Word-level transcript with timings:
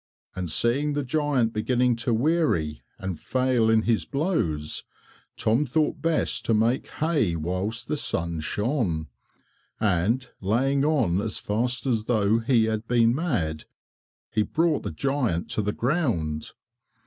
And 0.35 0.49
seeing 0.49 0.93
the 0.93 1.03
giant 1.03 1.53
beginning 1.53 1.95
to 1.97 2.11
weary 2.11 2.81
and 2.97 3.19
fail 3.19 3.69
in 3.69 3.83
his 3.83 4.03
blows, 4.03 4.83
Tom 5.37 5.63
thought 5.63 6.01
best 6.01 6.43
to 6.45 6.55
make 6.55 6.87
hay 6.87 7.35
whilst 7.35 7.87
the 7.87 7.97
sun 7.97 8.39
shone, 8.39 9.09
and, 9.79 10.27
laying 10.39 10.83
on 10.83 11.21
as 11.21 11.37
fast 11.37 11.85
as 11.85 12.05
though 12.05 12.39
he 12.39 12.63
had 12.63 12.87
been 12.87 13.13
mad, 13.13 13.65
he 14.31 14.41
brought 14.41 14.81
the 14.81 14.89
giant 14.91 15.51
to 15.51 15.61
the 15.61 15.71
ground. 15.71 16.53